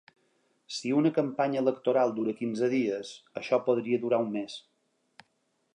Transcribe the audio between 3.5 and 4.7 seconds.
podria durar un mes.